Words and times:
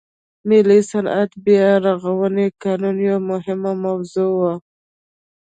ملي 0.49 0.79
صنعت 0.91 1.31
بیا 1.45 1.67
رغونې 1.85 2.47
قانون 2.61 2.97
یوه 3.07 3.19
مهمه 3.31 3.71
موضوع 3.83 4.31
وه. 4.39 4.53